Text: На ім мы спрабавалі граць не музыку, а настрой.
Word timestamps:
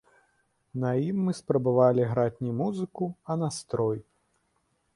На 0.83 0.93
ім 1.09 1.17
мы 1.25 1.31
спрабавалі 1.41 2.07
граць 2.13 2.41
не 2.47 2.53
музыку, 2.63 3.11
а 3.29 3.39
настрой. 3.45 3.97